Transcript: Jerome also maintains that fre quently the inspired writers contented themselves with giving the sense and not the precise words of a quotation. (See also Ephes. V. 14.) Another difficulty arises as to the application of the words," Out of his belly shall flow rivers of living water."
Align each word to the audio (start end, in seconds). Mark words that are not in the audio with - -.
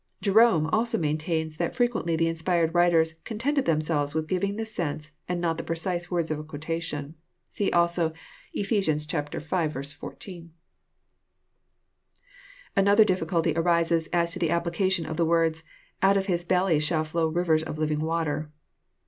Jerome 0.19 0.65
also 0.73 0.97
maintains 0.97 1.57
that 1.57 1.75
fre 1.75 1.83
quently 1.83 2.17
the 2.17 2.27
inspired 2.27 2.73
writers 2.73 3.19
contented 3.23 3.65
themselves 3.65 4.15
with 4.15 4.27
giving 4.27 4.55
the 4.55 4.65
sense 4.65 5.11
and 5.29 5.39
not 5.39 5.59
the 5.59 5.63
precise 5.63 6.09
words 6.09 6.31
of 6.31 6.39
a 6.39 6.43
quotation. 6.43 7.13
(See 7.49 7.69
also 7.69 8.11
Ephes. 8.51 8.87
V. 8.87 9.69
14.) 9.87 10.51
Another 12.75 13.05
difficulty 13.05 13.53
arises 13.55 14.07
as 14.11 14.31
to 14.31 14.39
the 14.39 14.49
application 14.49 15.05
of 15.05 15.17
the 15.17 15.25
words," 15.25 15.61
Out 16.01 16.17
of 16.17 16.25
his 16.25 16.45
belly 16.45 16.79
shall 16.79 17.03
flow 17.03 17.27
rivers 17.27 17.61
of 17.61 17.77
living 17.77 17.99
water." 17.99 18.49